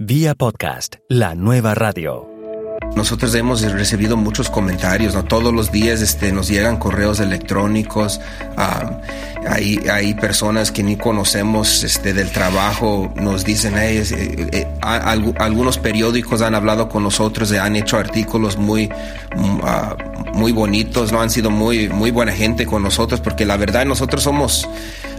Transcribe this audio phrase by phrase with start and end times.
[0.00, 2.28] Vía podcast, la nueva radio.
[2.96, 5.16] Nosotros hemos recibido muchos comentarios.
[5.28, 8.20] Todos los días este, nos llegan correos electrónicos.
[9.46, 15.78] hay, hay personas que ni conocemos este, del trabajo, nos dicen, "Hey, eh, eh, algunos
[15.78, 19.96] periódicos han hablado con nosotros, y han hecho artículos muy, mm, ah,
[20.34, 21.20] muy bonitos, ¿no?
[21.20, 24.68] Han sido muy, muy buena gente con nosotros, porque la verdad nosotros somos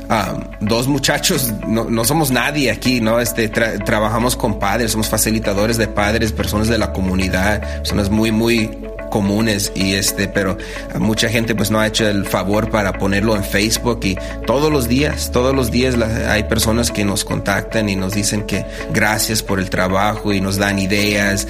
[0.10, 3.20] ah, dos muchachos, no, no somos nadie aquí, ¿no?
[3.20, 8.32] Este, tra- trabajamos con padres, somos facilitadores de padres, personas de la comunidad, personas muy,
[8.32, 8.78] muy
[9.16, 10.58] comunes y este, pero
[11.00, 14.90] mucha gente pues no ha hecho el favor para ponerlo en Facebook y todos los
[14.90, 15.96] días, todos los días
[16.28, 20.58] hay personas que nos contactan y nos dicen que gracias por el trabajo y nos
[20.58, 21.48] dan ideas,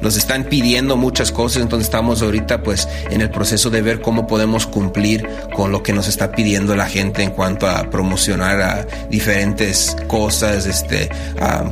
[0.00, 4.28] nos están pidiendo muchas cosas, entonces estamos ahorita pues en el proceso de ver cómo
[4.28, 8.86] podemos cumplir con lo que nos está pidiendo la gente en cuanto a promocionar a
[9.10, 11.10] diferentes cosas, este,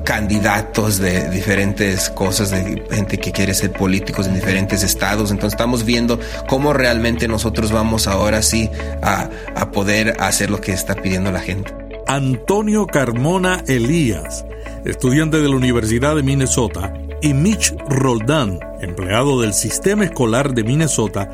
[0.03, 5.04] candidatos de diferentes cosas, de gente que quiere ser políticos en diferentes estados.
[5.13, 8.71] Entonces estamos viendo cómo realmente nosotros vamos ahora sí
[9.03, 11.75] a, a poder hacer lo que está pidiendo la gente.
[12.07, 14.45] Antonio Carmona Elías,
[14.85, 21.31] estudiante de la Universidad de Minnesota, y Mitch Roldán, empleado del sistema escolar de Minnesota,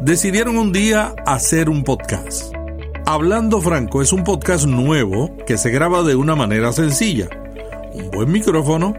[0.00, 2.54] decidieron un día hacer un podcast.
[3.04, 7.28] Hablando Franco es un podcast nuevo que se graba de una manera sencilla.
[7.92, 8.94] Un buen micrófono,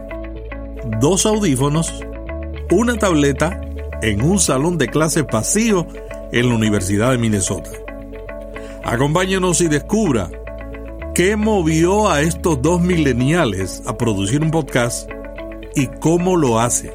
[1.00, 1.92] dos audífonos,
[2.70, 3.60] una tableta
[4.02, 5.86] en un salón de clases vacío
[6.32, 7.70] en la Universidad de Minnesota.
[8.84, 10.30] Acompáñenos y descubra
[11.14, 15.10] qué movió a estos dos mileniales a producir un podcast
[15.74, 16.92] y cómo lo hace.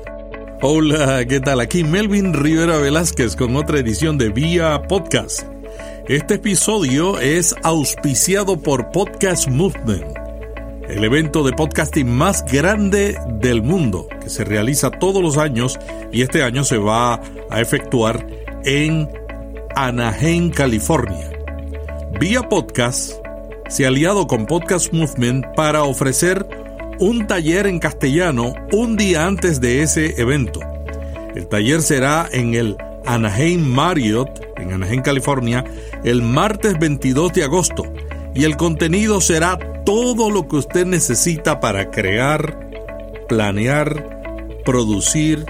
[0.61, 1.59] Hola, ¿qué tal?
[1.59, 5.41] Aquí Melvin Rivera Velázquez con otra edición de Vía Podcast.
[6.07, 10.05] Este episodio es auspiciado por Podcast Movement,
[10.91, 15.79] el evento de podcasting más grande del mundo, que se realiza todos los años
[16.11, 18.27] y este año se va a efectuar
[18.65, 19.09] en
[19.75, 21.31] Anaheim, California.
[22.19, 23.13] Vía Podcast
[23.69, 26.45] se ha aliado con Podcast Movement para ofrecer
[26.99, 30.59] un taller en castellano un día antes de ese evento.
[31.33, 32.75] El taller será en el
[33.05, 35.63] Anaheim Marriott, en Anaheim, California,
[36.03, 37.83] el martes 22 de agosto.
[38.33, 42.69] Y el contenido será todo lo que usted necesita para crear,
[43.27, 45.45] planear, producir,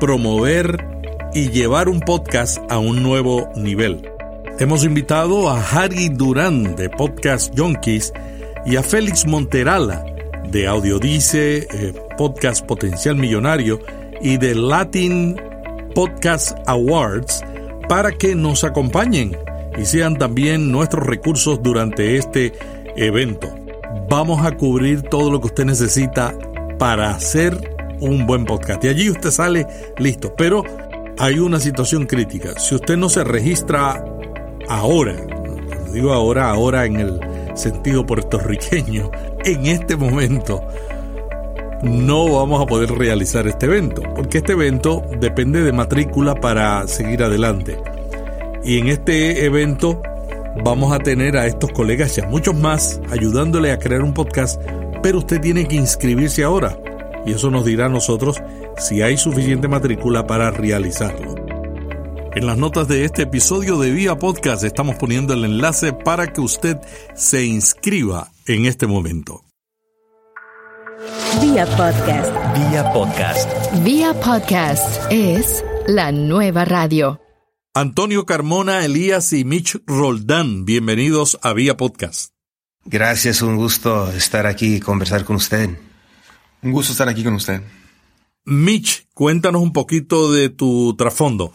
[0.00, 0.84] promover
[1.32, 4.10] y llevar un podcast a un nuevo nivel.
[4.58, 8.12] Hemos invitado a Harry Durán de Podcast Junkies
[8.64, 10.04] y a Félix Monterala
[10.50, 13.80] de Audiodice, eh, Podcast Potencial Millonario
[14.20, 15.40] y de Latin
[15.94, 17.44] Podcast Awards
[17.88, 19.36] para que nos acompañen
[19.76, 22.52] y sean también nuestros recursos durante este
[22.96, 23.54] evento.
[24.08, 26.34] Vamos a cubrir todo lo que usted necesita
[26.78, 28.84] para hacer un buen podcast.
[28.84, 29.66] Y allí usted sale
[29.98, 30.34] listo.
[30.36, 30.62] Pero
[31.18, 32.58] hay una situación crítica.
[32.58, 34.04] Si usted no se registra
[34.68, 35.16] ahora,
[35.92, 37.20] digo ahora, ahora en el
[37.54, 39.10] sentido puertorriqueño,
[39.44, 40.62] en este momento,
[41.82, 47.22] no vamos a poder realizar este evento, porque este evento depende de matrícula para seguir
[47.22, 47.78] adelante.
[48.66, 50.02] Y en este evento
[50.64, 54.60] vamos a tener a estos colegas y a muchos más ayudándole a crear un podcast,
[55.04, 56.76] pero usted tiene que inscribirse ahora.
[57.24, 58.42] Y eso nos dirá a nosotros
[58.76, 61.36] si hay suficiente matrícula para realizarlo.
[62.34, 66.40] En las notas de este episodio de Vía Podcast estamos poniendo el enlace para que
[66.40, 66.76] usted
[67.14, 69.44] se inscriba en este momento.
[71.40, 72.32] Vía podcast.
[72.68, 73.48] Vía podcast.
[73.84, 77.20] Vía podcast es la nueva radio.
[77.76, 82.32] Antonio Carmona, Elías y Mitch Roldán, bienvenidos a Vía Podcast.
[82.86, 85.78] Gracias, un gusto estar aquí y conversar con usted.
[86.62, 87.60] Un gusto estar aquí con usted.
[88.46, 91.52] Mitch, cuéntanos un poquito de tu trasfondo.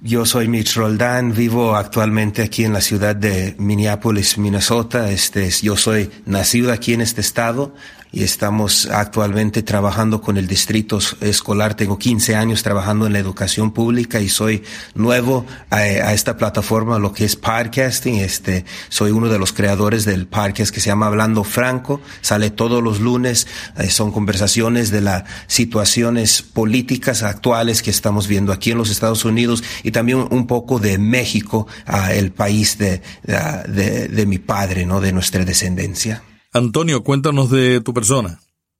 [0.00, 5.12] Yo soy Mitch Roldán, vivo actualmente aquí en la ciudad de Minneapolis, Minnesota.
[5.12, 7.72] Este, yo soy nacido aquí en este estado
[8.12, 11.74] y estamos actualmente trabajando con el distrito escolar.
[11.74, 14.62] Tengo 15 años trabajando en la educación pública y soy
[14.94, 15.82] nuevo a,
[16.12, 18.16] esta plataforma, lo que es podcasting.
[18.16, 22.02] Este, soy uno de los creadores del podcast que se llama Hablando Franco.
[22.20, 23.46] Sale todos los lunes.
[23.78, 29.24] Eh, son conversaciones de las situaciones políticas actuales que estamos viendo aquí en los Estados
[29.24, 34.38] Unidos y también un poco de México, uh, el país de, uh, de, de mi
[34.38, 35.00] padre, ¿no?
[35.00, 36.22] De nuestra descendencia.
[36.52, 38.38] Antonio, cuéntanos de tu persona.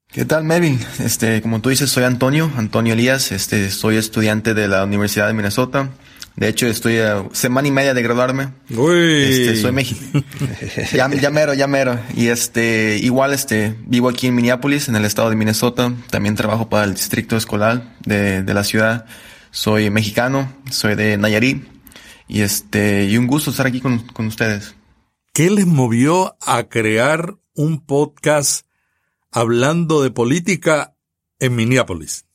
[0.09, 0.79] ¿Qué tal, Melvin?
[1.03, 5.33] Este, como tú dices, soy Antonio, Antonio Elías, este, soy estudiante de la Universidad de
[5.33, 5.89] Minnesota,
[6.37, 8.49] De hecho, estoy a semana y media de graduarme.
[8.77, 9.23] Uy.
[9.23, 10.23] Este, soy mexicano.
[10.93, 11.99] ya, ya mero, ya mero.
[12.15, 15.95] Y este, igual este, vivo aquí en Minneapolis, en el estado de Minnesota.
[16.11, 19.07] También trabajo para el distrito escolar de, de la ciudad.
[19.51, 21.67] Soy mexicano, soy de Nayarit.
[22.29, 24.75] Y este, y un gusto estar aquí con, con ustedes.
[25.33, 28.67] ¿Qué les movió a crear un podcast
[29.31, 30.95] hablando de política
[31.39, 32.27] en Minneapolis?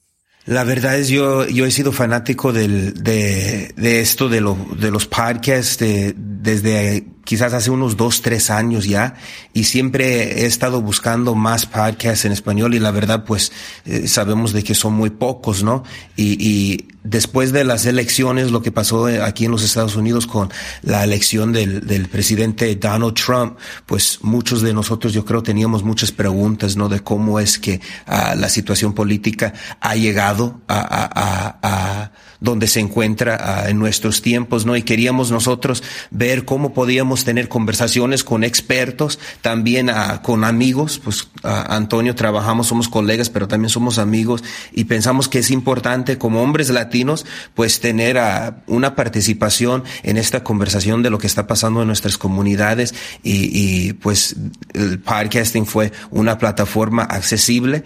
[0.45, 4.39] La verdad es yo yo he sido fanático del, de, esto de,
[4.77, 9.15] de los podcasts de, desde quizás hace unos dos, tres años ya,
[9.53, 13.51] y siempre he estado buscando más podcasts en español y la verdad pues
[13.83, 15.83] eh, sabemos de que son muy pocos, ¿no?
[16.15, 20.49] Y, y, después de las elecciones, lo que pasó aquí en los Estados Unidos con
[20.81, 26.11] la elección del, del presidente Donald Trump, pues muchos de nosotros yo creo teníamos muchas
[26.11, 26.89] preguntas, ¿no?
[26.89, 32.67] De cómo es que uh, la situación política ha llegado a, a, a, a donde
[32.67, 34.75] se encuentra uh, en nuestros tiempos, ¿no?
[34.75, 41.27] Y queríamos nosotros ver cómo podíamos tener conversaciones con expertos, también uh, con amigos, pues
[41.43, 44.43] Antonio trabajamos, somos colegas, pero también somos amigos.
[44.71, 48.19] Y pensamos que es importante como hombres latinos, pues tener
[48.67, 52.93] una participación en esta conversación de lo que está pasando en nuestras comunidades.
[53.23, 54.35] Y, y pues
[54.73, 57.83] el podcasting fue una plataforma accesible,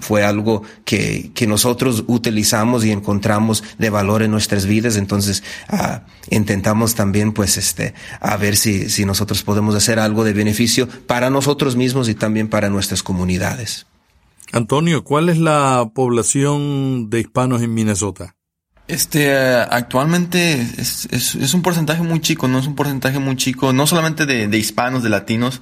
[0.00, 4.96] fue algo que, que nosotros utilizamos y encontramos de valor en nuestras vidas.
[4.96, 5.42] Entonces,
[5.72, 5.98] uh,
[6.30, 11.30] intentamos también, pues, este, a ver si, si nosotros podemos hacer algo de beneficio para
[11.30, 13.86] nosotros mismos y también para nuestras comunidades.
[14.52, 18.34] Antonio, ¿cuál es la población de hispanos en Minnesota?
[18.86, 23.74] Este, actualmente es, es, es, un porcentaje muy chico, no es un porcentaje muy chico,
[23.74, 25.60] no solamente de, de hispanos, de latinos,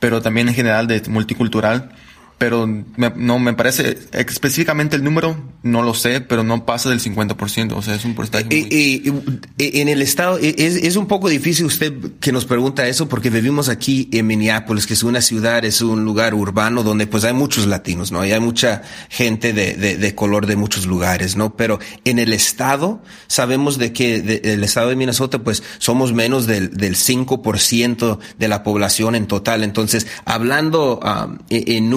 [0.00, 1.94] pero también en general de multicultural
[2.38, 7.00] pero me, no me parece específicamente el número no lo sé pero no pasa del
[7.00, 9.32] 50% o sea es un porcentaje muy...
[9.58, 13.68] en el estado es, es un poco difícil usted que nos pregunta eso porque vivimos
[13.68, 17.66] aquí en Minneapolis que es una ciudad es un lugar urbano donde pues hay muchos
[17.66, 21.78] latinos no y hay mucha gente de, de, de color de muchos lugares no pero
[22.04, 26.76] en el estado sabemos de que de, el estado de Minnesota pues somos menos del,
[26.76, 29.62] del 5% de la población en total.
[29.62, 31.90] Entonces hablando um, en, en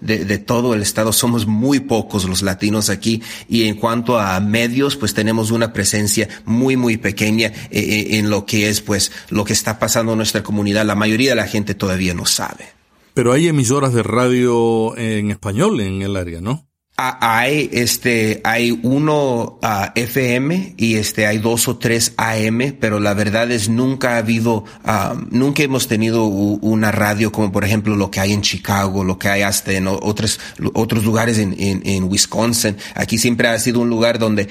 [0.00, 4.96] de, todo el estado, somos muy pocos los latinos aquí y en cuanto a medios,
[4.96, 9.52] pues tenemos una presencia muy, muy pequeña eh, en lo que es pues lo que
[9.52, 10.84] está pasando en nuestra comunidad.
[10.84, 12.66] La mayoría de la gente todavía no sabe.
[13.14, 16.66] Pero hay emisoras de radio en español en el área, ¿no?
[16.98, 23.12] Hay este hay uno uh, FM y este hay dos o tres AM, pero la
[23.12, 28.10] verdad es nunca ha habido uh, nunca hemos tenido una radio como por ejemplo lo
[28.10, 30.40] que hay en Chicago, lo que hay hasta en otros
[30.72, 32.78] otros lugares en, en, en Wisconsin.
[32.94, 34.48] Aquí siempre ha sido un lugar donde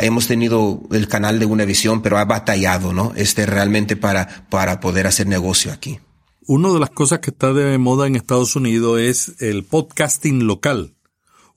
[0.00, 3.12] hemos tenido el canal de una visión, pero ha batallado, ¿no?
[3.16, 5.98] Este realmente para para poder hacer negocio aquí.
[6.46, 10.94] Una de las cosas que está de moda en Estados Unidos es el podcasting local.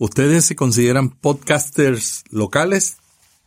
[0.01, 2.97] ¿Ustedes se consideran podcasters locales?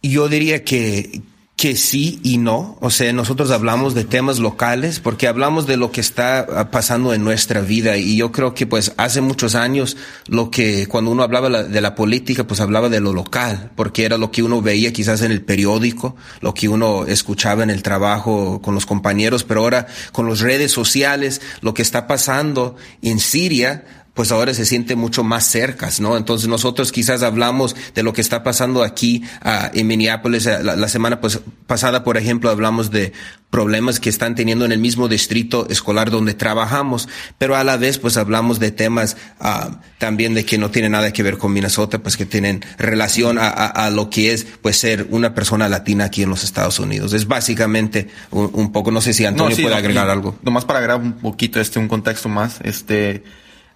[0.04, 1.20] Yo diría que,
[1.56, 2.78] que sí y no.
[2.80, 7.24] O sea, nosotros hablamos de temas locales porque hablamos de lo que está pasando en
[7.24, 7.96] nuestra vida.
[7.96, 9.96] Y yo creo que pues hace muchos años
[10.28, 14.16] lo que cuando uno hablaba de la política, pues hablaba de lo local, porque era
[14.16, 18.62] lo que uno veía quizás en el periódico, lo que uno escuchaba en el trabajo
[18.62, 19.42] con los compañeros.
[19.42, 24.64] Pero ahora con las redes sociales, lo que está pasando en Siria, pues ahora se
[24.64, 26.16] siente mucho más cercas, ¿no?
[26.16, 30.46] Entonces nosotros quizás hablamos de lo que está pasando aquí uh, en Minneapolis.
[30.46, 33.12] La, la, semana pues, pasada, por ejemplo, hablamos de
[33.50, 37.98] problemas que están teniendo en el mismo distrito escolar donde trabajamos, pero a la vez
[37.98, 42.00] pues hablamos de temas uh, también de que no tienen nada que ver con Minnesota,
[42.00, 46.04] pues que tienen relación a, a, a, lo que es pues ser una persona latina
[46.04, 47.12] aquí en los Estados Unidos.
[47.12, 50.36] Es básicamente un, un poco, no sé si Antonio no, sí, puede no, agregar algo.
[50.42, 53.22] Nomás para agregar un poquito este, un contexto más, este,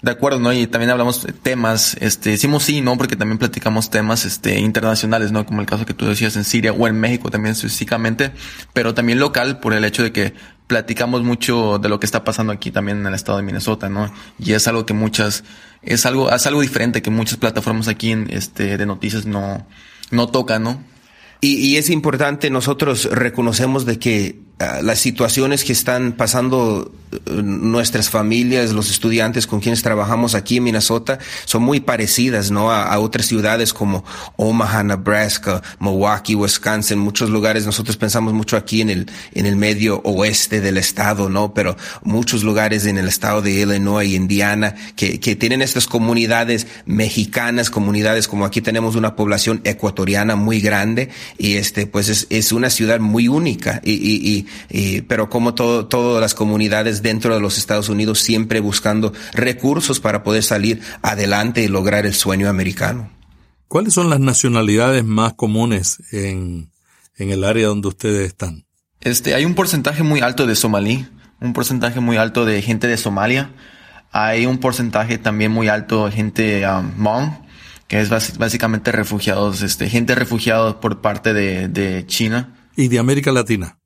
[0.00, 0.52] de acuerdo, ¿no?
[0.52, 2.96] Y también hablamos temas, este, decimos sí, ¿no?
[2.96, 5.44] Porque también platicamos temas, este, internacionales, ¿no?
[5.44, 8.30] Como el caso que tú decías en Siria o en México también específicamente,
[8.72, 10.34] pero también local por el hecho de que
[10.68, 14.12] platicamos mucho de lo que está pasando aquí también en el estado de Minnesota, ¿no?
[14.38, 15.42] Y es algo que muchas,
[15.82, 19.66] es algo, es algo diferente que muchas plataformas aquí en, este, de noticias no,
[20.12, 20.84] no tocan, ¿no?
[21.40, 24.47] Y, y es importante, nosotros reconocemos de que
[24.82, 30.64] las situaciones que están pasando eh, nuestras familias, los estudiantes con quienes trabajamos aquí en
[30.64, 32.70] Minnesota, son muy parecidas, ¿no?
[32.70, 34.04] A, a, otras ciudades como
[34.36, 37.66] Omaha, Nebraska, Milwaukee, Wisconsin, muchos lugares.
[37.66, 41.54] Nosotros pensamos mucho aquí en el, en el medio oeste del estado, ¿no?
[41.54, 47.70] Pero muchos lugares en el estado de Illinois, Indiana, que, que tienen estas comunidades mexicanas,
[47.70, 52.70] comunidades como aquí tenemos una población ecuatoriana muy grande y este, pues es, es una
[52.70, 57.40] ciudad muy única y, y, y, y pero como todo, todas las comunidades dentro de
[57.40, 63.10] los Estados Unidos siempre buscando recursos para poder salir adelante y lograr el sueño americano.
[63.68, 66.70] ¿Cuáles son las nacionalidades más comunes en,
[67.16, 68.64] en el área donde ustedes están?
[69.00, 71.06] Este, hay un porcentaje muy alto de somalí,
[71.40, 73.50] un porcentaje muy alto de gente de Somalia.
[74.10, 77.30] Hay un porcentaje también muy alto de gente um, Hmong,
[77.86, 82.54] que es básicamente refugiados, este, gente refugiada por parte de, de China.
[82.76, 83.77] ¿Y de América Latina?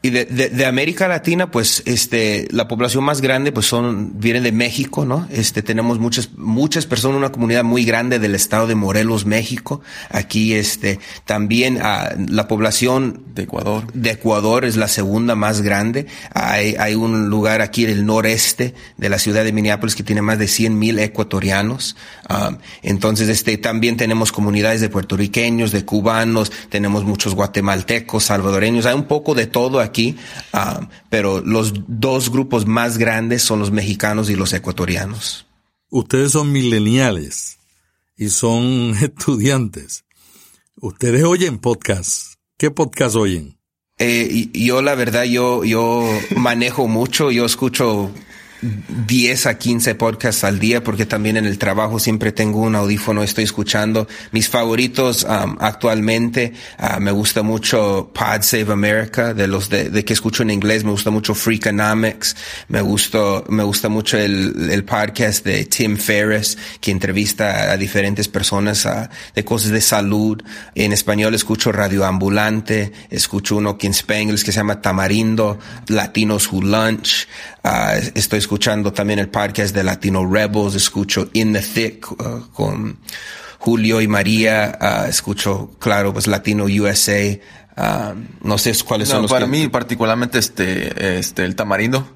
[0.00, 4.40] Y de, de, de, América Latina, pues, este, la población más grande, pues son, viene
[4.40, 5.26] de México, ¿no?
[5.28, 9.80] Este, tenemos muchas, muchas personas, una comunidad muy grande del estado de Morelos, México.
[10.08, 13.92] Aquí, este, también uh, la población de Ecuador.
[13.92, 16.06] De Ecuador es la segunda más grande.
[16.32, 20.22] Hay, hay un lugar aquí en el noreste de la ciudad de Minneapolis que tiene
[20.22, 21.96] más de 100 mil ecuatorianos.
[22.30, 28.94] Um, entonces, este, también tenemos comunidades de puertorriqueños, de cubanos, tenemos muchos guatemaltecos, salvadoreños, hay
[28.94, 34.30] un poco de todo aquí, uh, pero los dos grupos más grandes son los mexicanos
[34.30, 35.46] y los ecuatorianos.
[35.90, 37.58] Ustedes son mileniales
[38.16, 40.04] y son estudiantes.
[40.80, 42.38] Ustedes oyen podcasts.
[42.56, 43.58] ¿Qué podcast oyen?
[43.98, 46.04] Eh, yo la verdad, yo, yo
[46.36, 48.12] manejo mucho, yo escucho
[48.60, 53.22] 10 a 15 podcasts al día porque también en el trabajo siempre tengo un audífono,
[53.22, 56.52] estoy escuchando mis favoritos um, actualmente.
[56.78, 60.84] Uh, me gusta mucho Pod Save America, de los de, de, que escucho en inglés,
[60.84, 62.36] me gusta mucho Freakonomics,
[62.68, 68.28] me gusta, me gusta mucho el, el podcast de Tim Ferriss que entrevista a diferentes
[68.28, 70.42] personas uh, de cosas de salud.
[70.74, 76.52] En español escucho Radio Ambulante, escucho uno que en Spanglish que se llama Tamarindo, Latinos
[76.52, 77.28] Who Lunch.
[77.68, 82.98] Uh, estoy escuchando también el podcast de Latino Rebels, escucho In the Thick uh, con
[83.58, 87.38] Julio y María, uh, escucho, claro, pues Latino USA.
[88.42, 89.50] no sé cuáles no, son los para que...
[89.50, 92.08] mí particularmente este, este, el tamarindo.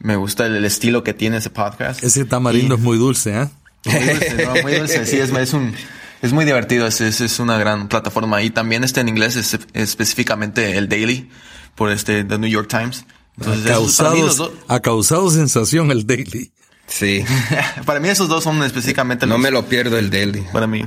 [0.00, 2.02] Me gusta el, el estilo que tiene ese podcast.
[2.02, 2.78] Ese tamarindo y...
[2.78, 3.48] es muy dulce, ¿eh?
[3.84, 5.06] Muy dulce, no, muy dulce.
[5.06, 5.74] Sí, es, es un,
[6.22, 8.42] es muy divertido, es, es, es, una gran plataforma.
[8.42, 11.30] Y también este en inglés es, específicamente el Daily
[11.76, 13.04] por este The New York Times.
[13.38, 14.52] Entonces, ha, causado, dos...
[14.66, 16.52] ha causado sensación el Daily.
[16.88, 17.22] Sí.
[17.86, 19.42] para mí esos dos son específicamente No los...
[19.42, 20.44] me lo pierdo el Daily.
[20.52, 20.84] Para mí.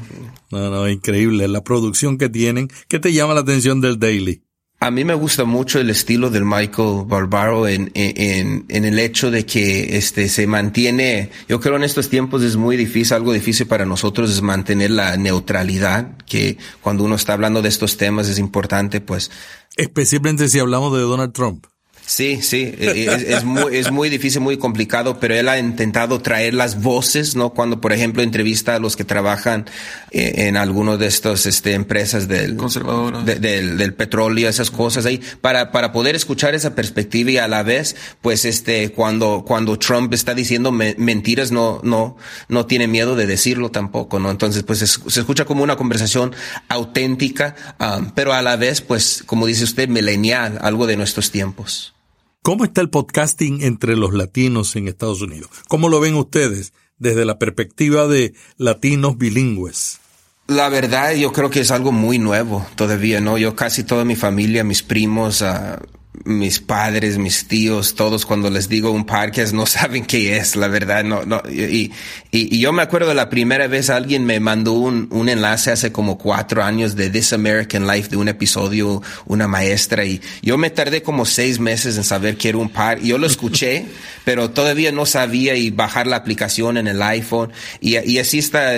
[0.50, 1.48] No, no, increíble.
[1.48, 2.70] La producción que tienen.
[2.88, 4.44] ¿Qué te llama la atención del Daily?
[4.84, 9.30] A mí me gusta mucho el estilo del Michael Barbaro en, en, en, el hecho
[9.30, 13.68] de que este se mantiene, yo creo en estos tiempos es muy difícil, algo difícil
[13.68, 18.40] para nosotros es mantener la neutralidad, que cuando uno está hablando de estos temas es
[18.40, 19.30] importante, pues.
[19.76, 21.68] Especialmente si hablamos de Donald Trump.
[22.06, 26.54] Sí, sí, es, es, muy, es muy difícil, muy complicado, pero él ha intentado traer
[26.54, 27.52] las voces, ¿no?
[27.52, 29.66] Cuando, por ejemplo, entrevista a los que trabajan
[30.10, 35.22] en, en alguno de estas este, empresas del, de, del, del petróleo, esas cosas ahí,
[35.40, 40.14] para, para poder escuchar esa perspectiva y a la vez, pues, este, cuando, cuando Trump
[40.14, 42.18] está diciendo me, mentiras, no, no,
[42.50, 44.32] no tiene miedo de decirlo tampoco, ¿no?
[44.32, 46.36] Entonces, pues, es, se escucha como una conversación
[46.68, 51.94] auténtica, um, pero a la vez, pues, como dice usted, milenial, algo de nuestros tiempos.
[52.44, 55.52] ¿Cómo está el podcasting entre los latinos en Estados Unidos?
[55.68, 60.00] ¿Cómo lo ven ustedes desde la perspectiva de latinos bilingües?
[60.48, 63.38] La verdad, yo creo que es algo muy nuevo todavía, ¿no?
[63.38, 65.86] Yo casi toda mi familia, mis primos, uh,
[66.26, 70.68] mis padres, mis tíos, todos cuando les digo un podcast no saben qué es, la
[70.68, 71.92] verdad, no, no, y,
[72.32, 75.92] y, y yo me acuerdo la primera vez alguien me mandó un, un enlace hace
[75.92, 80.70] como cuatro años de This American Life, de un episodio, una maestra, y yo me
[80.70, 83.86] tardé como seis meses en saber que era un par, yo lo escuché,
[84.26, 88.74] pero todavía no sabía y bajar la aplicación en el iPhone, y, y así está,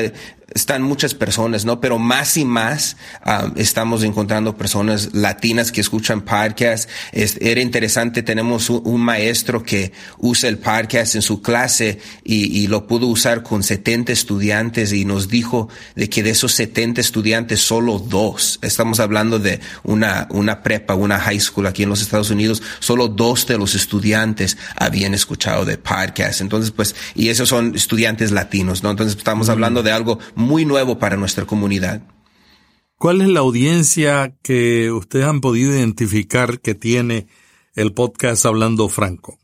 [0.53, 1.79] están muchas personas, ¿no?
[1.79, 6.87] Pero más y más um, estamos encontrando personas latinas que escuchan podcasts.
[7.11, 12.57] Es, era interesante, tenemos un, un, maestro que usa el podcast en su clase y,
[12.57, 17.01] y, lo pudo usar con 70 estudiantes y nos dijo de que de esos 70
[17.01, 22.01] estudiantes solo dos, estamos hablando de una, una prepa, una high school aquí en los
[22.01, 26.41] Estados Unidos, solo dos de los estudiantes habían escuchado de podcast.
[26.41, 28.91] Entonces, pues, y esos son estudiantes latinos, ¿no?
[28.91, 32.01] Entonces estamos hablando de algo muy nuevo para nuestra comunidad.
[32.97, 37.27] ¿Cuál es la audiencia que ustedes han podido identificar que tiene
[37.75, 39.39] el podcast Hablando Franco.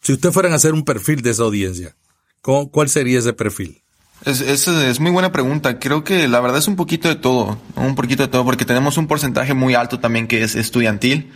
[0.00, 1.96] Si ustedes fueran a hacer un perfil de esa audiencia,
[2.42, 3.82] ¿cuál sería ese perfil?
[4.24, 5.78] Es, es, muy buena pregunta.
[5.78, 8.98] Creo que la verdad es un poquito de todo, un poquito de todo, porque tenemos
[8.98, 11.30] un porcentaje muy alto también que es estudiantil.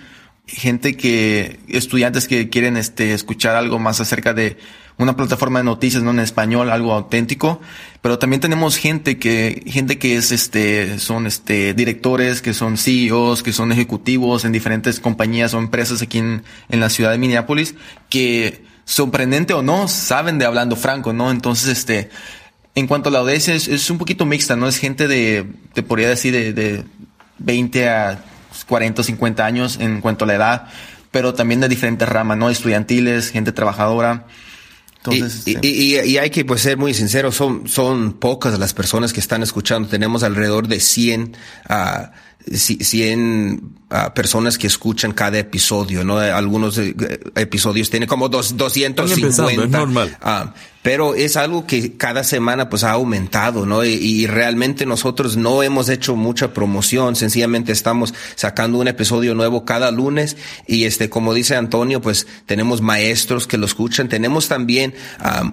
[0.46, 4.58] Gente que, estudiantes que quieren este, escuchar algo más acerca de
[5.02, 6.10] una plataforma de noticias, ¿no?
[6.10, 7.60] En español, algo auténtico.
[8.00, 13.42] Pero también tenemos gente que, gente que es, este, son, este, directores, que son CEOs,
[13.42, 17.74] que son ejecutivos en diferentes compañías o empresas aquí en, la ciudad de Minneapolis,
[18.08, 21.30] que, sorprendente o no, saben de hablando franco, ¿no?
[21.30, 22.10] Entonces, este,
[22.74, 24.66] en cuanto a la audiencia, es, un poquito mixta, ¿no?
[24.66, 26.84] Es gente de, te podría decir, de, de
[27.38, 28.24] 20 a
[28.66, 30.68] 40 o 50 años en cuanto a la edad,
[31.10, 32.50] pero también de diferentes ramas, ¿no?
[32.50, 34.26] Estudiantiles, gente trabajadora.
[35.04, 39.20] Entonces, y, y, hay que pues, ser muy sinceros, son, son pocas las personas que
[39.20, 39.88] están escuchando.
[39.88, 41.36] Tenemos alrededor de 100
[41.68, 42.12] a
[42.50, 43.62] 100
[44.14, 46.18] personas que escuchan cada episodio, ¿no?
[46.18, 46.94] Algunos eh,
[47.36, 49.64] episodios tienen como dos, 250.
[49.64, 50.16] Es normal.
[50.20, 53.84] Ah, pero es algo que cada semana pues ha aumentado, ¿no?
[53.84, 59.90] Y, realmente nosotros no hemos hecho mucha promoción, sencillamente estamos sacando un episodio nuevo cada
[59.90, 60.36] lunes
[60.66, 64.94] y este, como dice Antonio, pues tenemos maestros que lo escuchan, tenemos también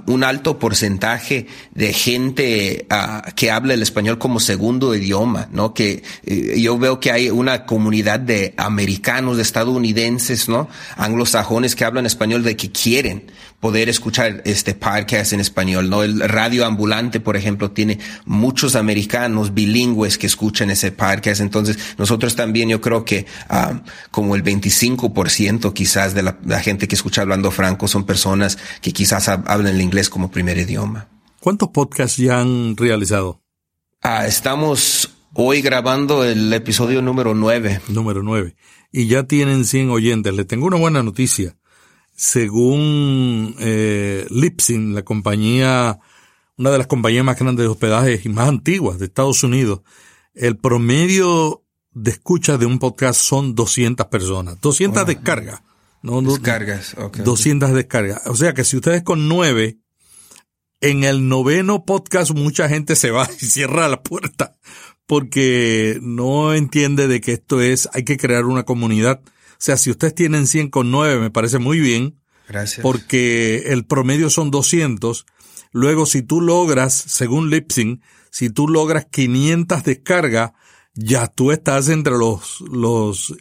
[0.06, 5.74] un alto porcentaje de gente uh, que habla el español como segundo idioma, ¿no?
[5.74, 10.70] Que eh, yo veo que hay una comunidad de americanos, de estadounidenses, ¿no?
[10.96, 16.04] Anglosajones que hablan español de que quieren poder escuchar este podcast en español, ¿no?
[16.04, 21.42] El radio ambulante, por ejemplo, tiene muchos americanos bilingües que escuchan ese podcast.
[21.42, 26.88] Entonces, nosotros también, yo creo que ah, como el 25% quizás de la, la, gente
[26.88, 31.08] que escucha hablando franco son personas que quizás hablan el inglés como primer idioma.
[31.40, 33.42] ¿Cuántos podcasts ya han realizado?
[34.02, 37.82] Ah, estamos hoy grabando el episodio número 9.
[37.90, 38.56] Número 9.
[38.92, 40.34] Y ya tienen 100 oyentes.
[40.34, 41.56] Le tengo una buena noticia
[42.20, 46.00] según eh, Lipsin, la compañía,
[46.58, 49.84] una de las compañías más grandes de hospedaje y más antiguas de Estados Unidos,
[50.34, 55.62] el promedio de escucha de un podcast son 200 personas, 200 descargas.
[56.02, 58.22] No, descargas, 200 descargas.
[58.26, 59.78] O sea que si ustedes con nueve,
[60.82, 64.58] en el noveno podcast mucha gente se va y cierra la puerta
[65.06, 69.22] porque no entiende de que esto es, hay que crear una comunidad
[69.62, 72.20] sea, si ustedes tienen 100 con 9, me parece muy bien.
[72.48, 72.82] Gracias.
[72.82, 75.26] Porque el promedio son 200.
[75.72, 78.02] Luego, si tú logras, según Lipsing,
[78.32, 80.52] si tú logras 500 descargas,
[80.94, 83.36] ya tú estás entre los, los,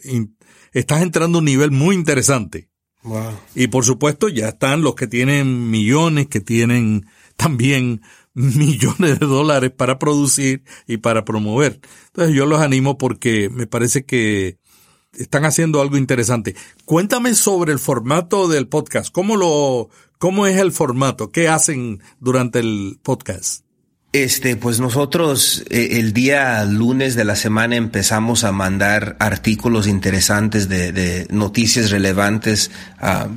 [0.71, 2.69] estás entrando a un nivel muy interesante.
[3.03, 3.31] Wow.
[3.55, 8.01] Y por supuesto, ya están los que tienen millones, que tienen también
[8.33, 11.79] millones de dólares para producir y para promover.
[12.07, 14.58] Entonces yo los animo porque me parece que
[15.13, 16.55] están haciendo algo interesante.
[16.85, 19.11] Cuéntame sobre el formato del podcast.
[19.11, 21.31] ¿Cómo lo, cómo es el formato?
[21.31, 23.63] ¿Qué hacen durante el podcast?
[24.11, 30.67] Este, pues nosotros eh, el día lunes de la semana empezamos a mandar artículos interesantes
[30.67, 33.27] de, de noticias relevantes a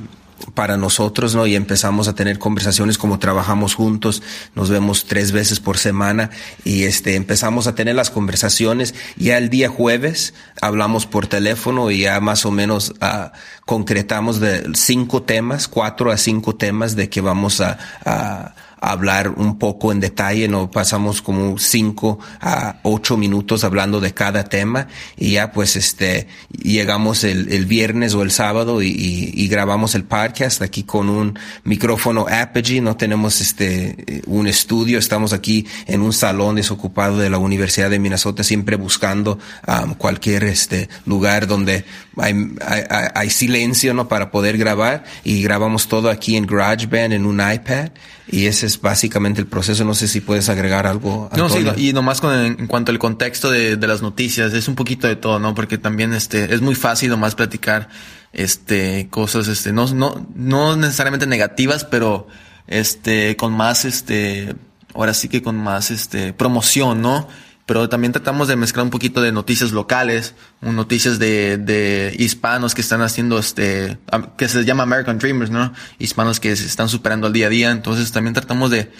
[0.53, 1.47] para nosotros, ¿no?
[1.47, 4.21] Y empezamos a tener conversaciones como trabajamos juntos,
[4.55, 6.29] nos vemos tres veces por semana
[6.63, 8.93] y este, empezamos a tener las conversaciones.
[9.15, 13.29] Ya el día jueves hablamos por teléfono y ya más o menos uh,
[13.65, 18.55] concretamos de cinco temas, cuatro a cinco temas de que vamos a, a
[18.91, 24.43] hablar un poco en detalle, no pasamos como cinco a ocho minutos hablando de cada
[24.43, 29.95] tema y ya pues este llegamos el, el viernes o el sábado y, y, grabamos
[29.95, 36.01] el podcast aquí con un micrófono Apogee, no tenemos este un estudio, estamos aquí en
[36.01, 41.85] un salón desocupado de la Universidad de Minnesota siempre buscando um, cualquier este lugar donde
[42.17, 42.33] hay,
[42.65, 45.03] hay, hay silencio no para poder grabar.
[45.23, 47.89] Y grabamos todo aquí en GarageBand en un iPad
[48.27, 49.83] y ese es básicamente el proceso.
[49.83, 51.29] No sé si puedes agregar algo.
[51.35, 54.75] No, sí, y nomás con en cuanto al contexto de, de, las noticias, es un
[54.75, 55.53] poquito de todo, ¿no?
[55.53, 57.89] Porque también este, es muy fácil nomás platicar
[58.33, 62.27] este, cosas, este, no, no, no necesariamente negativas, pero
[62.67, 64.55] este, con más, este,
[64.93, 67.27] ahora sí que con más, este, promoción, ¿no?
[67.65, 72.81] Pero también tratamos de mezclar un poquito de noticias locales, noticias de, de hispanos que
[72.81, 73.97] están haciendo este,
[74.37, 75.73] que se llama American Dreamers, ¿no?
[75.97, 78.91] Hispanos que se están superando al día a día, entonces también tratamos de,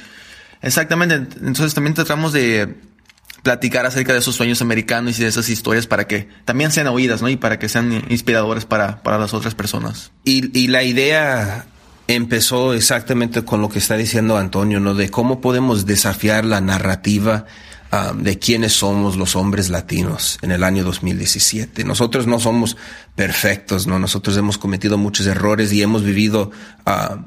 [0.62, 2.76] exactamente, entonces también tratamos de
[3.44, 7.22] platicar acerca de esos sueños americanos y de esas historias para que también sean oídas,
[7.22, 7.28] ¿no?
[7.28, 10.12] Y para que sean inspiradores para, para las otras personas.
[10.24, 11.66] Y, y la idea
[12.08, 14.94] empezó exactamente con lo que está diciendo Antonio, ¿no?
[14.94, 17.46] De cómo podemos desafiar la narrativa
[17.94, 21.84] um, de quiénes somos los hombres latinos en el año 2017.
[21.84, 22.76] Nosotros no somos
[23.16, 24.00] perfectos, ¿no?
[24.00, 26.52] Nosotros hemos cometido muchos errores y hemos vivido
[26.88, 27.18] uh,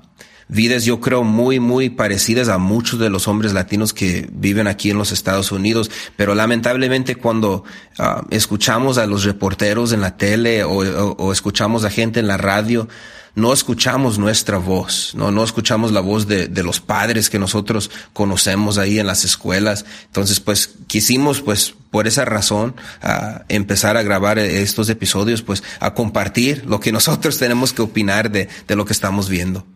[0.48, 4.90] vidas, yo creo, muy, muy parecidas a muchos de los hombres latinos que viven aquí
[4.90, 5.90] en los Estados Unidos.
[6.16, 7.64] Pero lamentablemente cuando
[7.98, 12.28] uh, escuchamos a los reporteros en la tele o, o, o, escuchamos a gente en
[12.28, 12.88] la radio,
[13.34, 17.90] no escuchamos nuestra voz, no, no escuchamos la voz de, de los padres que nosotros
[18.14, 19.84] conocemos ahí en las escuelas.
[20.06, 25.92] Entonces, pues quisimos, pues, por esa razón, uh, empezar a grabar estos episodios, pues, a
[25.92, 29.66] compartir lo que nosotros tenemos que opinar de, de lo que estamos viendo.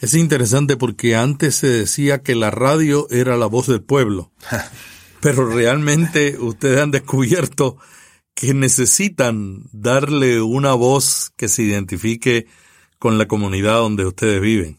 [0.00, 4.32] Es interesante porque antes se decía que la radio era la voz del pueblo,
[5.20, 7.76] pero realmente ustedes han descubierto
[8.34, 12.46] que necesitan darle una voz que se identifique
[12.98, 14.78] con la comunidad donde ustedes viven.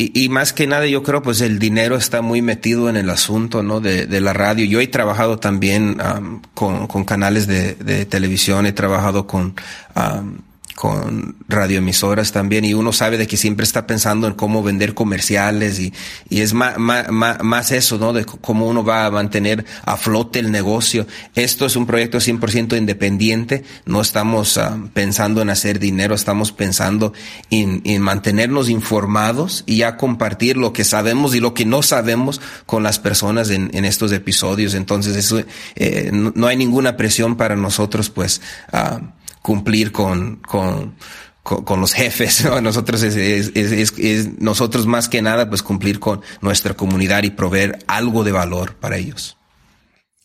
[0.00, 3.10] Y, y, más que nada, yo creo, pues el dinero está muy metido en el
[3.10, 3.80] asunto, ¿no?
[3.80, 4.64] De, de la radio.
[4.64, 9.56] Yo he trabajado también um, con, con, canales de, de, televisión, he trabajado con
[9.96, 10.38] um,
[10.78, 15.80] con radioemisoras también y uno sabe de que siempre está pensando en cómo vender comerciales
[15.80, 15.92] y,
[16.28, 18.12] y es más, más, más eso, ¿no?
[18.12, 21.08] De cómo uno va a mantener a flote el negocio.
[21.34, 27.12] Esto es un proyecto 100% independiente, no estamos uh, pensando en hacer dinero, estamos pensando
[27.50, 32.40] en, en, mantenernos informados y a compartir lo que sabemos y lo que no sabemos
[32.66, 34.74] con las personas en, en estos episodios.
[34.74, 35.42] Entonces eso,
[35.74, 38.40] eh, no, no, hay ninguna presión para nosotros, pues,
[38.72, 40.96] uh, cumplir con, con,
[41.42, 42.60] con, con los jefes, ¿no?
[42.60, 47.30] Nosotros es, es, es, es, nosotros más que nada, pues cumplir con nuestra comunidad y
[47.30, 49.36] proveer algo de valor para ellos.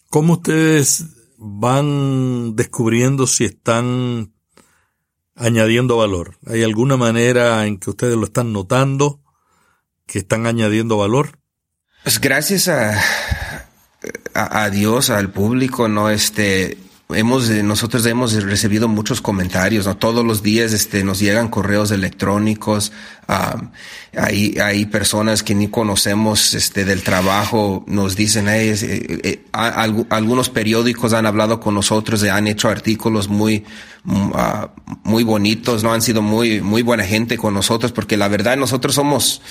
[0.09, 1.05] ¿Cómo ustedes
[1.37, 4.33] van descubriendo si están
[5.35, 6.37] añadiendo valor?
[6.45, 9.21] ¿Hay alguna manera en que ustedes lo están notando
[10.05, 11.39] que están añadiendo valor?
[12.03, 12.97] Pues gracias a,
[14.33, 16.77] a, a Dios, al público, no este,
[17.09, 22.91] hemos nosotros hemos recibido muchos comentarios no todos los días este nos llegan correos electrónicos
[24.15, 30.49] hay hay personas que ni conocemos este del trabajo nos dicen eh, eh, alg algunos
[30.49, 33.65] periódicos han hablado con nosotros han hecho artículos muy
[34.05, 34.67] uh,
[35.03, 38.95] muy bonitos no han sido muy muy buena gente con nosotros porque la verdad nosotros
[38.95, 39.41] somos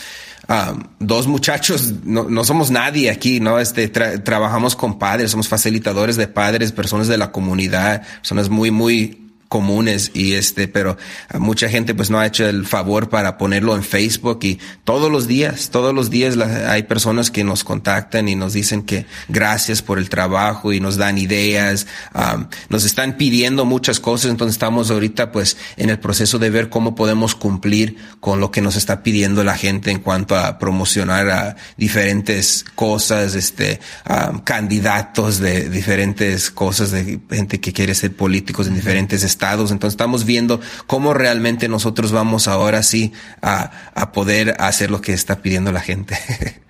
[0.48, 3.60] Uh, dos muchachos, no, no, somos nadie aquí, ¿no?
[3.60, 8.72] Este, tra trabajamos con padres, somos facilitadores de padres, personas de la comunidad, personas muy,
[8.72, 10.96] muy comunes y este, pero
[11.38, 15.26] mucha gente pues no ha hecho el favor para ponerlo en Facebook y todos los
[15.26, 19.82] días, todos los días la, hay personas que nos contactan y nos dicen que gracias
[19.82, 24.90] por el trabajo y nos dan ideas, um, nos están pidiendo muchas cosas, entonces estamos
[24.90, 29.02] ahorita pues en el proceso de ver cómo podemos cumplir con lo que nos está
[29.02, 36.50] pidiendo la gente en cuanto a promocionar a diferentes cosas, este, um, candidatos de diferentes
[36.50, 41.68] cosas de gente que quiere ser políticos en diferentes estados entonces estamos viendo cómo realmente
[41.68, 46.16] nosotros vamos ahora sí a, a poder hacer lo que está pidiendo la gente.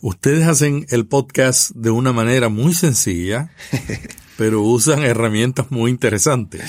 [0.00, 3.50] Ustedes hacen el podcast de una manera muy sencilla,
[4.36, 6.62] pero usan herramientas muy interesantes.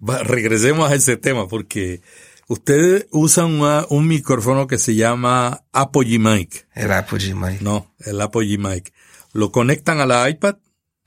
[0.00, 2.00] Va, regresemos a ese tema porque
[2.46, 6.68] ustedes usan una, un micrófono que se llama Apogee Mic.
[6.74, 7.60] El Apogee Mic.
[7.60, 8.92] No, el Apogee Mic.
[9.32, 10.56] Lo conectan a la iPad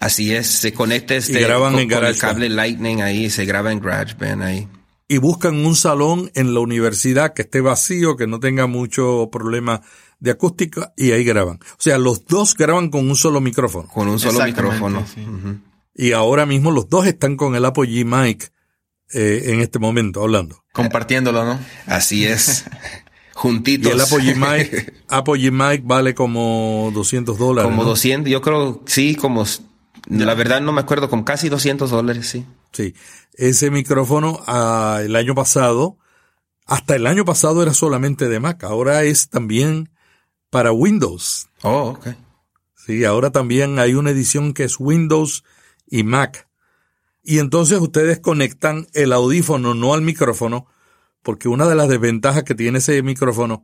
[0.04, 3.46] Así es, se conecta este y graban con, en con el cable Lightning ahí, se
[3.46, 4.68] graba en GarageBand ahí.
[5.08, 9.82] Y buscan un salón en la universidad que esté vacío, que no tenga mucho problema
[10.20, 11.60] de acústica y ahí graban.
[11.72, 13.88] O sea, los dos graban con un solo micrófono.
[13.88, 15.06] Con un solo micrófono.
[15.08, 15.22] Sí.
[15.22, 15.62] Uh -huh.
[15.96, 18.52] Y ahora mismo los dos están con el Apogee Mic
[19.14, 20.66] eh, en este momento hablando.
[20.74, 21.58] Compartiéndolo, ¿no?
[21.86, 22.66] Así es.
[23.36, 23.90] Juntitos.
[23.90, 27.72] Y el Apogee Mic, Apogee Mic vale como 200 dólares.
[27.72, 27.90] Como ¿no?
[27.90, 29.46] 200, yo creo, sí, como
[30.08, 32.46] la verdad no me acuerdo, con casi 200 dólares, sí.
[32.72, 32.96] Sí.
[33.34, 35.98] Ese micrófono uh, el año pasado,
[36.66, 39.90] hasta el año pasado era solamente de Mac, ahora es también
[40.50, 41.50] para Windows.
[41.64, 42.10] Oh, ok.
[42.76, 45.44] Sí, ahora también hay una edición que es Windows
[45.88, 46.50] y Mac.
[47.24, 50.68] Y entonces ustedes conectan el audífono no al micrófono,
[51.22, 53.64] porque una de las desventajas que tiene ese micrófono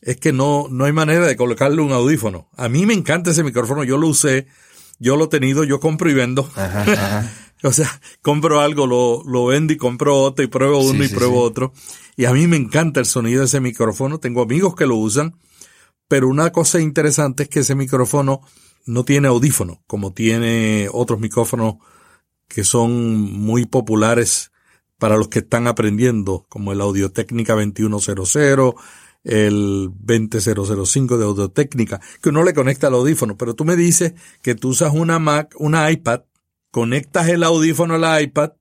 [0.00, 2.50] es que no, no hay manera de colocarle un audífono.
[2.56, 4.48] A mí me encanta ese micrófono, yo lo usé
[4.98, 6.48] yo lo he tenido, yo compro y vendo.
[6.54, 7.32] Ajá, ajá.
[7.62, 11.14] o sea, compro algo, lo, lo vendo y compro otro y pruebo uno sí, y
[11.14, 11.46] pruebo sí.
[11.46, 11.72] otro.
[12.16, 14.18] Y a mí me encanta el sonido de ese micrófono.
[14.18, 15.38] Tengo amigos que lo usan.
[16.08, 18.40] Pero una cosa interesante es que ese micrófono
[18.86, 21.76] no tiene audífono, como tiene otros micrófonos
[22.48, 24.52] que son muy populares
[24.98, 28.74] para los que están aprendiendo, como el Audio Técnica 2100,
[29.26, 34.54] el 20005 de Audiotécnica, que uno le conecta el audífono, pero tú me dices que
[34.54, 36.22] tú usas una Mac, una iPad,
[36.70, 38.52] conectas el audífono al iPad,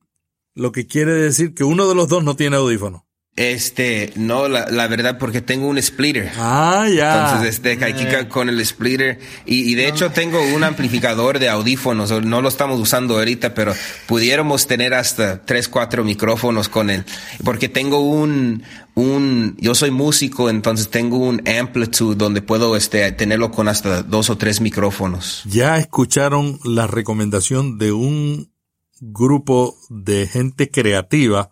[0.56, 3.05] lo que quiere decir que uno de los dos no tiene audífono.
[3.38, 6.32] Este, no, la, la verdad, porque tengo un splitter.
[6.38, 7.26] Ah, ya.
[7.26, 9.20] Entonces, este, aquí con el splitter.
[9.46, 12.12] Y, y de hecho tengo un amplificador de audífonos.
[12.24, 13.74] No lo estamos usando ahorita, pero
[14.08, 17.04] pudiéramos tener hasta tres, cuatro micrófonos con él.
[17.44, 23.52] Porque tengo un, un, yo soy músico, entonces tengo un amplitude donde puedo, este, tenerlo
[23.52, 25.44] con hasta dos o tres micrófonos.
[25.46, 28.50] Ya escucharon la recomendación de un
[29.02, 31.50] grupo de gente creativa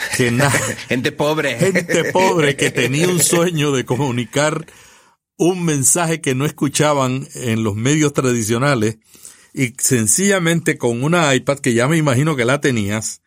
[0.88, 1.58] gente pobre.
[1.58, 4.66] Gente pobre que tenía un sueño de comunicar
[5.36, 8.98] un mensaje que no escuchaban en los medios tradicionales
[9.54, 13.22] y sencillamente con una iPad que ya me imagino que la tenías,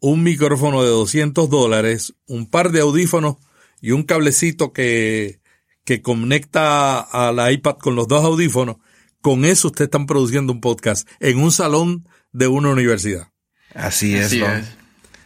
[0.00, 3.36] un micrófono de 200 dólares, un par de audífonos
[3.80, 5.40] y un cablecito que,
[5.84, 8.76] que conecta a la iPad con los dos audífonos,
[9.20, 13.28] con eso ustedes están produciendo un podcast en un salón de una universidad.
[13.74, 14.32] Así es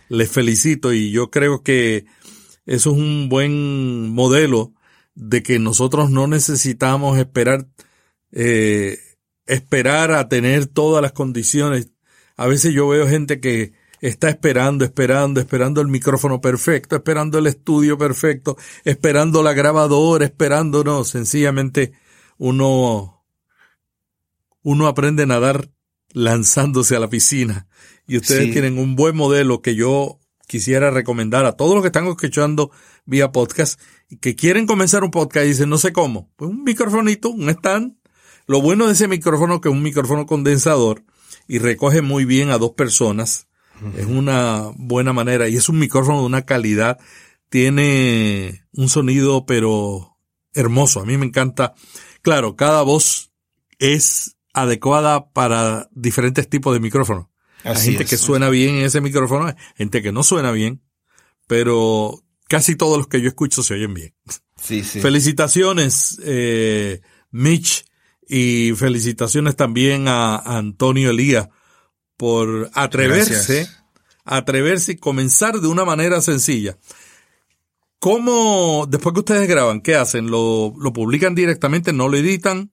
[0.09, 2.07] les felicito y yo creo que
[2.67, 4.73] eso es un buen modelo
[5.15, 7.67] de que nosotros no necesitamos esperar,
[8.33, 8.99] eh,
[9.47, 11.91] esperar a tener todas las condiciones.
[12.37, 17.47] A veces yo veo gente que está esperando, esperando, esperando el micrófono perfecto, esperando el
[17.47, 21.93] estudio perfecto, esperando la grabadora, esperando, no, sencillamente
[22.37, 23.25] uno,
[24.63, 25.71] uno aprende a nadar
[26.13, 27.69] lanzándose a la piscina
[28.07, 32.07] y ustedes tienen un buen modelo que yo quisiera recomendar a todos los que están
[32.07, 32.71] escuchando
[33.05, 36.31] vía podcast y que quieren comenzar un podcast y dicen no sé cómo.
[36.37, 37.97] Pues un microfonito, un stand.
[38.47, 41.05] Lo bueno de ese micrófono que es un micrófono condensador
[41.49, 43.49] y recoge muy bien a dos personas.
[43.97, 46.99] Es una buena manera y es un micrófono de una calidad.
[47.51, 50.17] Tiene un sonido pero
[50.55, 51.01] hermoso.
[51.01, 51.75] A mí me encanta.
[52.23, 53.33] Claro, cada voz
[53.79, 57.27] es adecuada para diferentes tipos de micrófonos.
[57.65, 60.83] Hay gente que suena bien en ese micrófono, gente que no suena bien,
[61.47, 64.15] pero casi todos los que yo escucho se oyen bien.
[64.61, 65.01] Sí, sí.
[65.01, 67.85] Felicitaciones, eh, Mitch,
[68.29, 71.49] y felicitaciones también a, Antonio Elías
[72.17, 73.69] por atreverse,
[74.25, 76.79] atreverse y comenzar de una manera sencilla.
[77.99, 80.31] ¿Cómo, después que ustedes graban, qué hacen?
[80.31, 81.93] ¿Lo, lo publican directamente?
[81.93, 82.73] ¿No lo editan?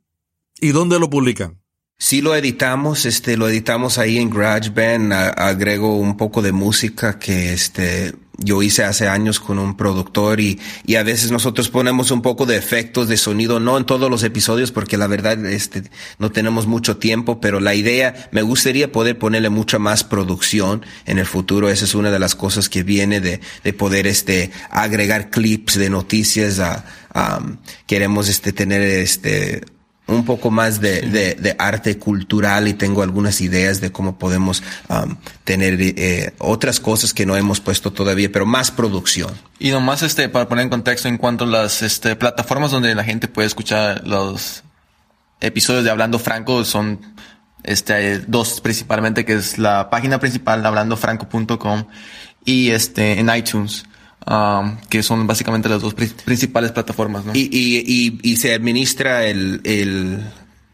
[0.60, 1.63] ¿Y dónde lo publican?
[2.04, 7.54] Sí lo editamos, este, lo editamos ahí en GarageBand, agrego un poco de música que
[7.54, 12.22] este, yo hice hace años con un productor y, y a veces nosotros ponemos un
[12.22, 15.84] poco de efectos de sonido, no en todos los episodios porque la verdad este,
[16.20, 21.20] no tenemos mucho tiempo, pero la idea, me gustaría poder ponerle mucha más producción en
[21.20, 21.70] el futuro.
[21.70, 25.90] Esa es una de las cosas que viene de, de poder este, agregar clips de
[25.90, 26.84] noticias a,
[27.88, 29.62] queremos este, tener este,
[30.14, 35.16] un poco más de, de, arte cultural y tengo algunas ideas de cómo podemos um,
[35.44, 39.32] tener eh, otras cosas que no hemos puesto todavía, pero más producción.
[39.60, 43.04] Y nomás este, para poner en contexto en cuanto a las este, plataformas donde la
[43.04, 44.64] gente puede escuchar los
[45.40, 47.00] episodios de Hablando Franco son
[47.64, 51.86] este, dos principalmente, que es la página principal hablandofranco.com
[52.46, 53.86] y este, en iTunes.
[54.26, 57.34] Um, que son básicamente las dos principales plataformas, ¿no?
[57.36, 60.24] Y, y, y, se administra el, el,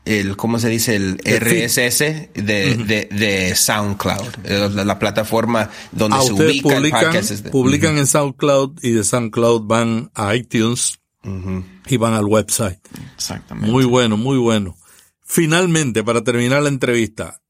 [0.05, 0.95] el, ¿cómo se dice?
[0.95, 7.43] El RSS de, de, de, SoundCloud, eh, la, plataforma donde ah, se ubica publican, el
[7.49, 10.99] Publican en SoundCloud y de SoundCloud van a iTunes
[11.87, 12.79] y van al website.
[13.15, 13.71] Exactamente.
[13.71, 14.77] Muy bueno, muy bueno.
[15.23, 17.41] Finalmente, para terminar la entrevista,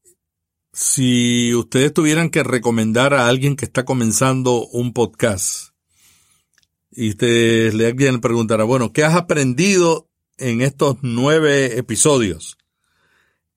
[0.72, 5.69] si ustedes tuvieran que recomendar a alguien que está comenzando un podcast,
[6.90, 12.58] y usted le alguien preguntará, bueno, ¿qué has aprendido en estos nueve episodios?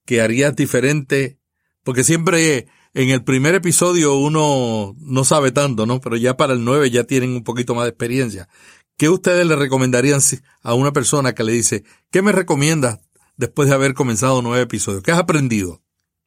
[0.06, 1.39] ¿Qué harías diferente?
[1.84, 6.00] Porque siempre en el primer episodio uno no sabe tanto, ¿no?
[6.00, 8.48] Pero ya para el nueve ya tienen un poquito más de experiencia.
[8.98, 10.22] ¿Qué ustedes le recomendarían
[10.62, 13.00] a una persona que le dice, ¿qué me recomiendas
[13.38, 15.04] después de haber comenzado nueve episodios?
[15.04, 15.83] ¿Qué has aprendido?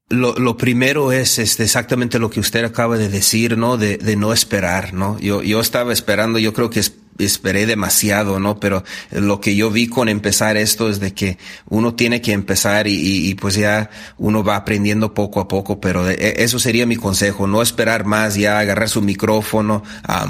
[0.08, 3.76] Lo, lo primero es este, exactamente lo que usted acaba de decir, ¿no?
[3.76, 5.18] De, de no esperar, ¿no?
[5.18, 6.80] Yo, yo estaba esperando, yo creo que
[7.18, 8.60] esperé demasiado, ¿no?
[8.60, 11.38] Pero lo que yo vi con empezar esto es de que
[11.68, 16.08] uno tiene que empezar y, y, pues ya uno va aprendiendo poco a poco, pero
[16.08, 19.82] e, eso sería mi consejo, no esperar más, ya agarrar su micrófono,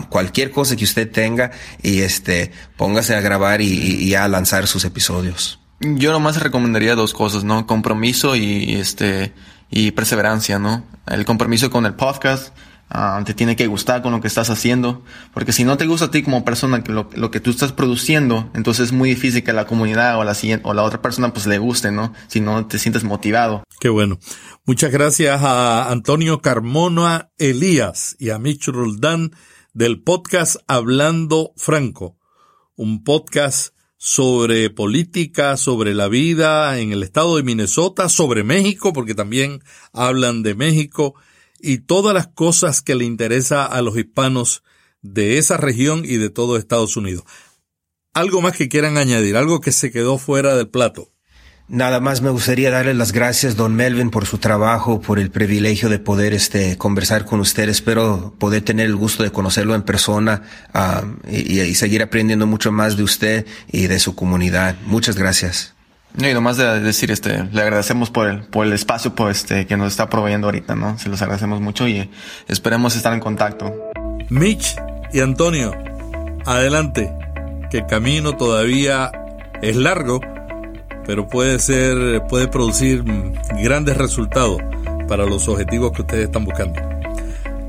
[0.09, 1.51] cualquier cosa que usted tenga
[1.83, 5.61] y este, póngase a grabar y, y a lanzar sus episodios.
[5.81, 7.67] Yo nomás recomendaría dos cosas, ¿no?
[7.67, 9.35] Compromiso y este,
[9.71, 10.85] y perseverancia, ¿no?
[11.07, 12.53] El compromiso con el podcast,
[12.89, 15.03] Ah, te tiene que gustar con lo que estás haciendo,
[15.35, 18.87] porque si no te gusta a ti como persona lo, que tú estás produciendo, entonces
[18.87, 21.91] es muy difícil que la comunidad o la o la otra persona pues le guste,
[21.91, 22.15] ¿no?
[22.29, 23.65] Si no te sientes motivado.
[23.81, 24.21] Qué bueno.
[24.67, 29.33] Muchas gracias a Antonio Carmona Elías y a Mitch Roldán
[29.75, 32.17] del podcast Hablando Franco,
[32.77, 39.15] un podcast sobre política, sobre la vida en el estado de Minnesota, sobre México, porque
[39.15, 41.15] también hablan de México
[41.61, 44.63] y todas las cosas que le interesa a los hispanos
[45.03, 47.25] de esa región y de todo Estados Unidos.
[48.13, 51.13] Algo más que quieran añadir, algo que se quedó fuera del plato.
[51.69, 55.89] Nada más me gustaría darle las gracias, don Melvin, por su trabajo, por el privilegio
[55.89, 57.69] de poder este, conversar con usted.
[57.69, 62.71] Espero poder tener el gusto de conocerlo en persona um, y, y, seguir aprendiendo mucho
[62.71, 64.77] más de usted y de su comunidad.
[64.87, 65.75] Muchas gracias.
[66.17, 69.77] Y nomás de decir, este, le agradecemos por el, por el espacio, por este, que
[69.77, 70.97] nos está proveyendo ahorita, ¿no?
[70.99, 72.09] Se los agradecemos mucho y
[72.47, 73.75] esperemos estar en contacto.
[74.31, 74.77] Mitch
[75.13, 75.75] y Antonio,
[76.47, 77.13] adelante,
[77.71, 79.11] que el camino todavía
[79.61, 80.21] es largo,
[81.07, 83.05] pero puede ser, puede producir
[83.63, 84.61] grandes resultados
[85.09, 86.81] para los objetivos que ustedes están buscando.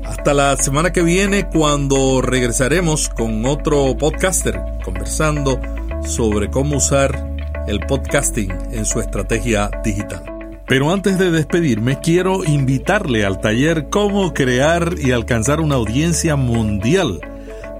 [0.04, 5.60] Hasta la semana que viene cuando regresaremos con otro podcaster conversando
[6.04, 10.22] sobre cómo usar el podcasting en su estrategia digital.
[10.66, 17.20] Pero antes de despedirme, quiero invitarle al taller Cómo crear y alcanzar una audiencia mundial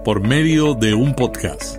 [0.05, 1.78] por medio de un podcast.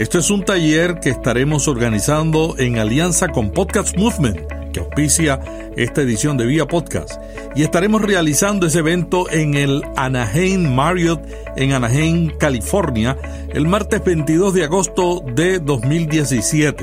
[0.00, 4.40] Esto es un taller que estaremos organizando en alianza con Podcast Movement,
[4.72, 5.38] que auspicia
[5.76, 7.20] esta edición de Vía Podcast.
[7.54, 11.20] Y estaremos realizando ese evento en el Anaheim Marriott
[11.54, 13.14] en Anaheim, California,
[13.50, 16.82] el martes 22 de agosto de 2017.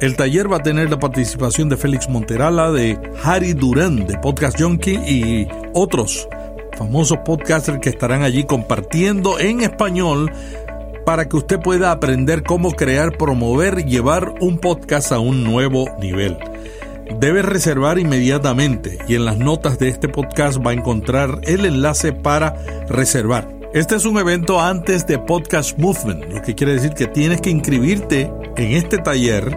[0.00, 4.60] El taller va a tener la participación de Félix Monterala, de Harry Durán de Podcast
[4.60, 6.26] Junkie y otros
[6.76, 10.32] famosos podcasters que estarán allí compartiendo en español
[11.08, 15.88] para que usted pueda aprender cómo crear, promover y llevar un podcast a un nuevo
[15.98, 16.36] nivel.
[17.18, 22.12] Debe reservar inmediatamente y en las notas de este podcast va a encontrar el enlace
[22.12, 22.56] para
[22.90, 23.48] reservar.
[23.72, 27.48] Este es un evento antes de Podcast Movement, lo que quiere decir que tienes que
[27.48, 29.56] inscribirte en este taller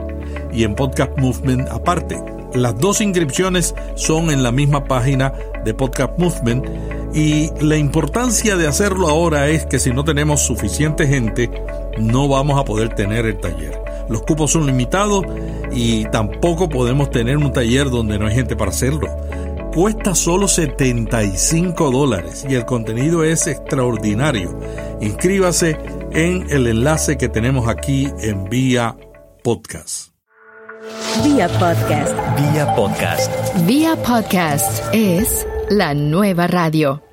[0.54, 2.18] y en Podcast Movement aparte.
[2.54, 5.34] Las dos inscripciones son en la misma página
[5.66, 6.66] de Podcast Movement
[7.14, 11.50] y la importancia de hacerlo ahora es que si no tenemos suficiente gente,
[12.00, 13.82] no vamos a poder tener el taller.
[14.10, 15.26] Los cupos son limitados
[15.72, 19.08] y tampoco podemos tener un taller donde no hay gente para hacerlo.
[19.74, 24.58] Cuesta solo 75 dólares y el contenido es extraordinario.
[25.00, 25.78] Inscríbase
[26.12, 28.98] en el enlace que tenemos aquí en vía
[29.44, 30.12] podcast.
[31.24, 32.14] Vía podcast.
[32.38, 33.32] Vía podcast.
[33.66, 37.11] Vía podcast es la nueva radio.